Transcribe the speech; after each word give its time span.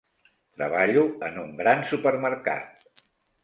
Treballo 0.59 1.03
en 1.29 1.39
un 1.43 1.53
gran 1.61 1.87
supermercat. 1.93 2.93